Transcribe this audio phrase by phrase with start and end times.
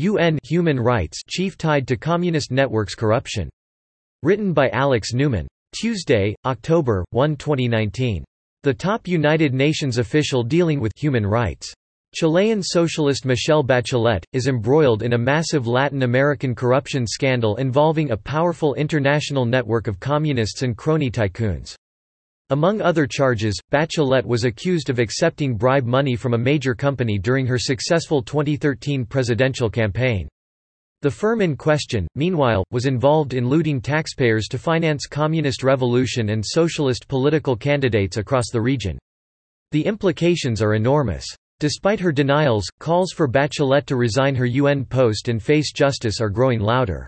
[0.00, 3.48] UN Human Rights chief tied to Communist networks corruption.
[4.22, 5.48] Written by Alex Newman.
[5.72, 8.22] Tuesday, October 1, 2019.
[8.62, 11.74] The top United Nations official dealing with human rights.
[12.14, 18.16] Chilean socialist Michelle Bachelet, is embroiled in a massive Latin American corruption scandal involving a
[18.16, 21.74] powerful international network of communists and crony tycoons.
[22.50, 27.46] Among other charges, Bachelet was accused of accepting bribe money from a major company during
[27.46, 30.26] her successful 2013 presidential campaign.
[31.02, 36.42] The firm in question, meanwhile, was involved in looting taxpayers to finance communist revolution and
[36.42, 38.98] socialist political candidates across the region.
[39.72, 41.26] The implications are enormous.
[41.60, 46.30] Despite her denials, calls for Bachelet to resign her UN post and face justice are
[46.30, 47.06] growing louder.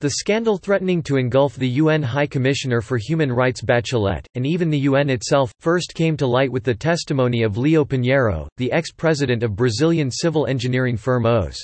[0.00, 4.70] The scandal threatening to engulf the UN High Commissioner for Human Rights Bachelet, and even
[4.70, 9.42] the UN itself, first came to light with the testimony of Leo Pinheiro, the ex-president
[9.42, 11.56] of Brazilian civil engineering firm OAS.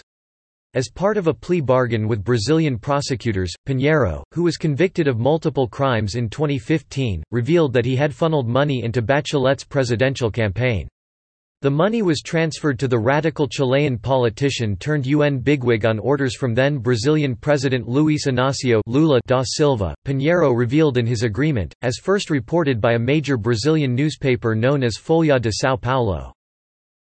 [0.75, 5.69] As part of a plea bargain with Brazilian prosecutors, Pinheiro, who was convicted of multiple
[5.69, 10.89] crimes in 2015, revealed that he had funneled money into Bachelet's presidential campaign.
[11.65, 16.53] The money was transferred to the radical Chilean politician turned UN bigwig on orders from
[16.53, 19.95] then Brazilian President Luiz Inácio Lula da Silva.
[20.07, 24.99] Pinheiro revealed in his agreement, as first reported by a major Brazilian newspaper known as
[24.99, 26.35] Folha de São Paulo.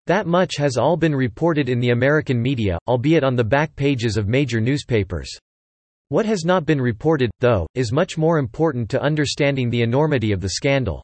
[0.07, 4.15] That much has all been reported in the American media, albeit on the back pages
[4.15, 5.29] of major newspapers.
[6.07, 10.39] What has not been reported, though, is much more important to understanding the enormity of
[10.39, 11.03] the scandal.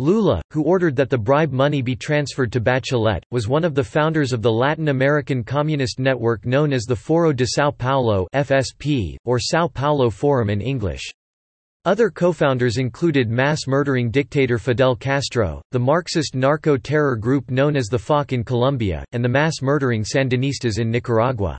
[0.00, 3.82] Lula, who ordered that the bribe money be transferred to Bachelet, was one of the
[3.82, 9.16] founders of the Latin American communist network known as the Foro de São Paulo (FSP)
[9.24, 11.10] or São Paulo Forum in English.
[11.84, 18.32] Other co-founders included mass-murdering dictator Fidel Castro, the Marxist narco-terror group known as the FARC
[18.32, 21.58] in Colombia, and the mass-murdering Sandinistas in Nicaragua.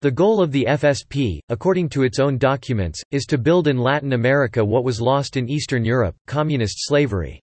[0.00, 4.14] The goal of the FSP, according to its own documents, is to build in Latin
[4.14, 7.42] America what was lost in Eastern Europe, communist slavery.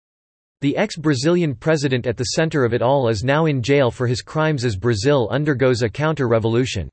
[0.63, 4.23] The ex-Brazilian president at the center of it all is now in jail for his
[4.23, 6.89] crimes as Brazil undergoes a counter-revolution.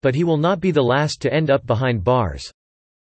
[0.00, 2.48] But he will not be the last to end up behind bars.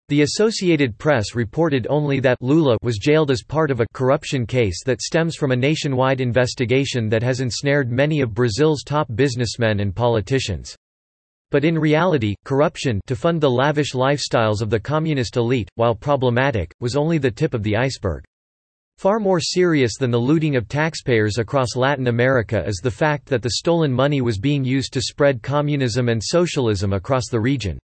[0.09, 4.83] The Associated Press reported only that Lula was jailed as part of a corruption case
[4.83, 9.95] that stems from a nationwide investigation that has ensnared many of Brazil's top businessmen and
[9.95, 10.75] politicians.
[11.51, 16.73] But in reality, corruption to fund the lavish lifestyles of the communist elite, while problematic,
[16.81, 18.25] was only the tip of the iceberg.
[18.99, 23.41] Far more serious than the looting of taxpayers across Latin America is the fact that
[23.41, 27.79] the stolen money was being used to spread communism and socialism across the region.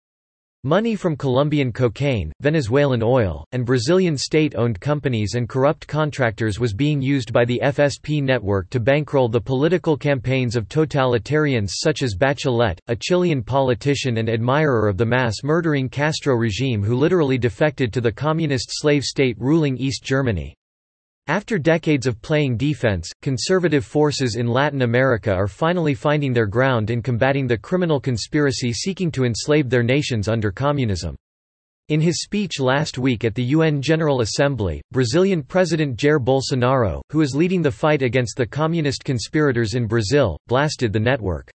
[0.64, 7.02] Money from Colombian cocaine, Venezuelan oil, and Brazilian state-owned companies and corrupt contractors was being
[7.02, 12.80] used by the FSP network to bankroll the political campaigns of totalitarians such as Bachelet,
[12.88, 18.14] a Chilean politician and admirer of the mass-murdering Castro regime who literally defected to the
[18.14, 20.56] communist slave state ruling East Germany.
[21.31, 26.90] After decades of playing defense, conservative forces in Latin America are finally finding their ground
[26.90, 31.16] in combating the criminal conspiracy seeking to enslave their nations under communism.
[31.88, 37.22] In his speech last week at the UN General Assembly, Brazilian President Jair Bolsonaro, who
[37.22, 41.50] is leading the fight against the communist conspirators in Brazil, blasted the network.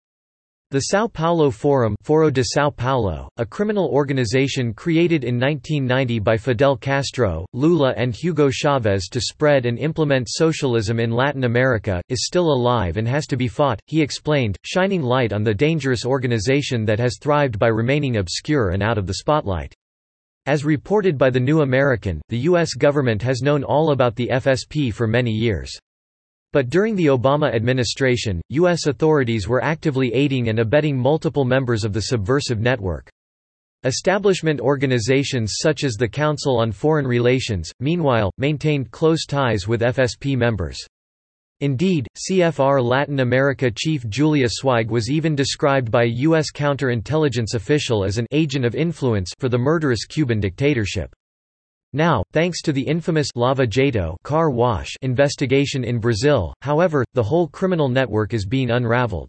[0.76, 6.36] The São Paulo Forum Foro de São Paulo, a criminal organization created in 1990 by
[6.36, 12.26] Fidel Castro, Lula and Hugo Chavez to spread and implement socialism in Latin America, is
[12.26, 16.84] still alive and has to be fought, he explained, shining light on the dangerous organization
[16.84, 19.74] that has thrived by remaining obscure and out of the spotlight.
[20.44, 22.74] As reported by The New American, the U.S.
[22.74, 25.80] government has known all about the FSP for many years.
[26.52, 28.86] But during the Obama administration, U.S.
[28.86, 33.10] authorities were actively aiding and abetting multiple members of the subversive network.
[33.84, 40.36] Establishment organizations such as the Council on Foreign Relations, meanwhile, maintained close ties with FSP
[40.36, 40.78] members.
[41.60, 46.52] Indeed, CFR Latin America chief Julia Sweig was even described by a U.S.
[46.52, 51.14] counterintelligence official as an agent of influence for the murderous Cuban dictatorship.
[51.92, 57.48] Now, thanks to the infamous Lava Jato car wash investigation in Brazil, however, the whole
[57.48, 59.28] criminal network is being unraveled.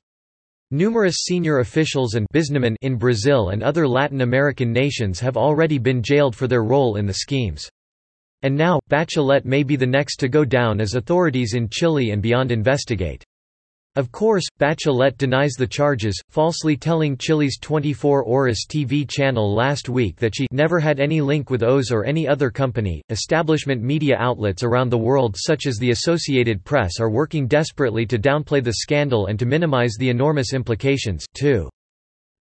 [0.71, 6.03] Numerous senior officials and businessmen in Brazil and other Latin American nations have already been
[6.03, 7.69] jailed for their role in the schemes.
[8.41, 12.21] And now, Bachelet may be the next to go down as authorities in Chile and
[12.21, 13.23] beyond investigate.
[13.97, 20.17] Of course, Bachelet denies the charges, falsely telling Chile's 24 Horas TV channel last week
[20.17, 23.01] that she never had any link with OAS or any other company.
[23.09, 28.19] Establishment media outlets around the world, such as the Associated Press, are working desperately to
[28.19, 31.67] downplay the scandal and to minimize the enormous implications, too.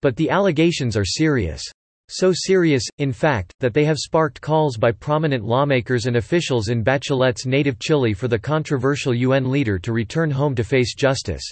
[0.01, 1.63] But the allegations are serious.
[2.07, 6.83] So serious, in fact, that they have sparked calls by prominent lawmakers and officials in
[6.83, 11.43] Bachelet's native Chile for the controversial UN leader to return home to face justice.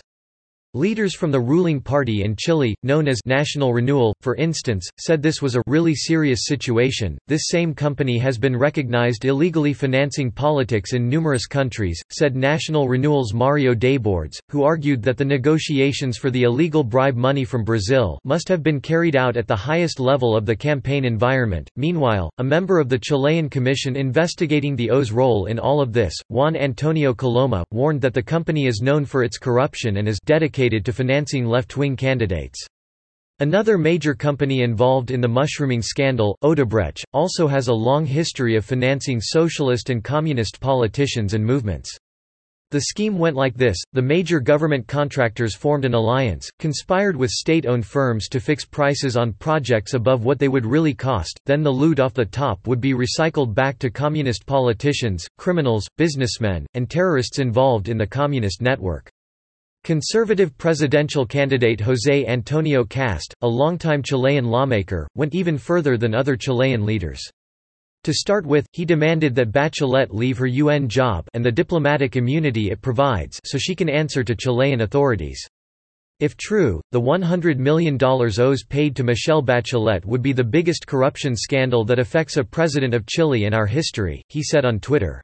[0.75, 5.39] Leaders from the ruling party in Chile, known as National Renewal, for instance, said this
[5.39, 7.15] was a really serious situation.
[7.27, 13.35] This same company has been recognized illegally financing politics in numerous countries, said National Renewal's
[13.35, 18.49] Mario Desbordes, who argued that the negotiations for the illegal bribe money from Brazil must
[18.49, 21.69] have been carried out at the highest level of the campaign environment.
[21.75, 26.15] Meanwhile, a member of the Chilean commission investigating the OAS role in all of this,
[26.29, 30.62] Juan Antonio Coloma, warned that the company is known for its corruption and is dedicated
[30.63, 32.57] dedicated to financing left-wing candidates.
[33.39, 38.63] Another major company involved in the mushrooming scandal, Odebrecht, also has a long history of
[38.63, 41.89] financing socialist and communist politicians and movements.
[42.71, 47.85] The scheme went like this, the major government contractors formed an alliance, conspired with state-owned
[47.85, 51.99] firms to fix prices on projects above what they would really cost, then the loot
[51.99, 57.89] off the top would be recycled back to communist politicians, criminals, businessmen, and terrorists involved
[57.89, 59.09] in the communist network.
[59.83, 66.37] Conservative presidential candidate José Antonio Kast, a longtime Chilean lawmaker, went even further than other
[66.37, 67.21] Chilean leaders.
[68.05, 72.71] To start with, he demanded that Bachelet leave her UN job and the diplomatic immunity
[72.71, 75.45] it provides so she can answer to Chilean authorities.
[76.21, 81.35] If true, the $100 million OAS paid to Michelle Bachelet would be the biggest corruption
[81.35, 85.21] scandal that affects a president of Chile in our history, he said on Twitter.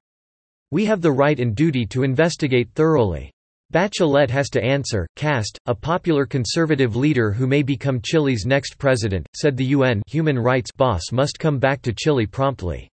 [0.72, 3.32] We have the right and duty to investigate thoroughly.
[3.72, 5.08] Bachelet has to answer.
[5.16, 10.40] Kast, a popular conservative leader who may become Chile's next president, said the UN human
[10.40, 12.90] rights boss must come back to Chile promptly.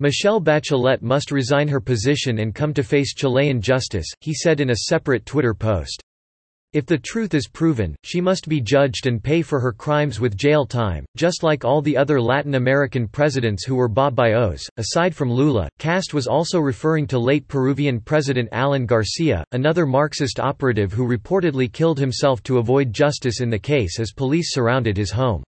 [0.00, 4.70] Michelle Bachelet must resign her position and come to face Chilean justice, he said in
[4.70, 6.02] a separate Twitter post.
[6.74, 10.36] If the truth is proven, she must be judged and pay for her crimes with
[10.36, 14.68] jail time, just like all the other Latin American presidents who were bought by OAS.
[14.76, 20.38] Aside from Lula, Kast was also referring to late Peruvian President Alan Garcia, another Marxist
[20.38, 25.10] operative who reportedly killed himself to avoid justice in the case as police surrounded his
[25.10, 25.42] home.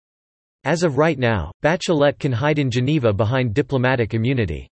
[0.66, 4.68] As of right now, Bachelet can hide in Geneva behind diplomatic immunity.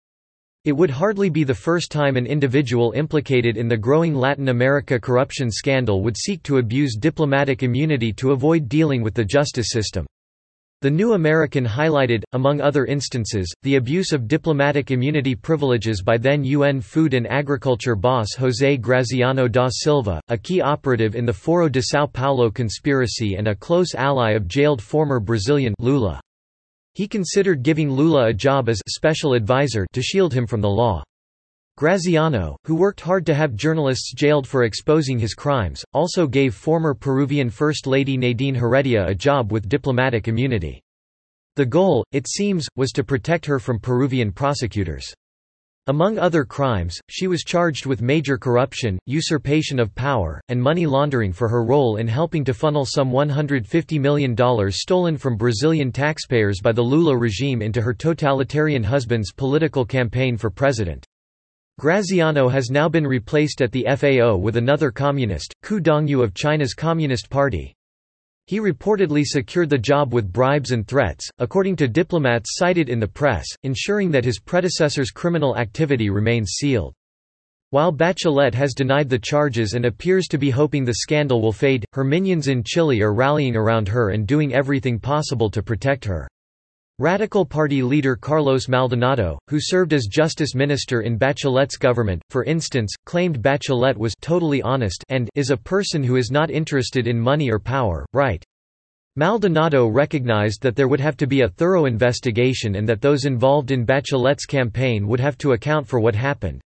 [0.67, 5.01] It would hardly be the first time an individual implicated in the growing Latin America
[5.01, 10.05] corruption scandal would seek to abuse diplomatic immunity to avoid dealing with the justice system.
[10.83, 16.45] The New American highlighted, among other instances, the abuse of diplomatic immunity privileges by then
[16.45, 21.71] UN Food and Agriculture boss José Graziano da Silva, a key operative in the Foro
[21.71, 26.21] de São Paulo conspiracy and a close ally of jailed former Brazilian Lula.
[26.95, 31.03] He considered giving Lula a job as special advisor to shield him from the law.
[31.77, 36.93] Graziano, who worked hard to have journalists jailed for exposing his crimes, also gave former
[36.93, 40.83] Peruvian First Lady Nadine Heredia a job with diplomatic immunity.
[41.57, 45.15] The goal, it seems, was to protect her from Peruvian prosecutors.
[45.91, 51.33] Among other crimes, she was charged with major corruption, usurpation of power, and money laundering
[51.33, 54.37] for her role in helping to funnel some $150 million
[54.71, 60.49] stolen from Brazilian taxpayers by the Lula regime into her totalitarian husband's political campaign for
[60.49, 61.05] president.
[61.81, 66.73] Graziano has now been replaced at the FAO with another communist, Qu Dongyu of China's
[66.73, 67.75] Communist Party.
[68.47, 73.07] He reportedly secured the job with bribes and threats, according to diplomats cited in the
[73.07, 76.95] press, ensuring that his predecessor's criminal activity remains sealed.
[77.71, 81.85] While Bachelet has denied the charges and appears to be hoping the scandal will fade,
[81.93, 86.27] her minions in Chile are rallying around her and doing everything possible to protect her.
[87.01, 92.93] Radical Party leader Carlos Maldonado, who served as justice minister in Bachelet's government, for instance,
[93.07, 97.51] claimed Bachelet was totally honest and is a person who is not interested in money
[97.51, 98.45] or power, right?
[99.17, 103.71] Maldonado recognized that there would have to be a thorough investigation and that those involved
[103.71, 106.61] in Bachelet's campaign would have to account for what happened.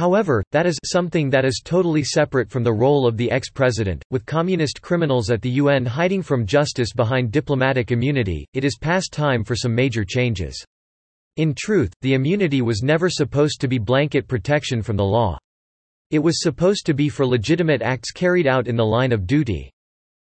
[0.00, 4.02] However, that is something that is totally separate from the role of the ex-president.
[4.10, 9.12] With communist criminals at the UN hiding from justice behind diplomatic immunity, it is past
[9.12, 10.64] time for some major changes.
[11.36, 15.36] In truth, the immunity was never supposed to be blanket protection from the law.
[16.10, 19.70] It was supposed to be for legitimate acts carried out in the line of duty.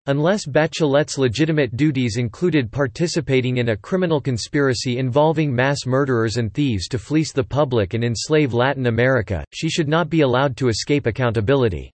[0.07, 6.89] Unless Bachelet's legitimate duties included participating in a criminal conspiracy involving mass murderers and thieves
[6.89, 11.07] to fleece the public and enslave Latin America, she should not be allowed to escape
[11.07, 11.91] accountability.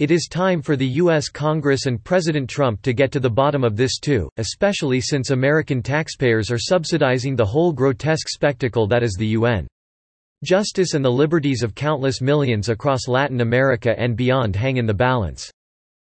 [0.00, 1.28] It is time for the U.S.
[1.28, 5.80] Congress and President Trump to get to the bottom of this too, especially since American
[5.80, 9.68] taxpayers are subsidizing the whole grotesque spectacle that is the UN.
[10.42, 14.94] Justice and the liberties of countless millions across Latin America and beyond hang in the
[14.94, 15.52] balance.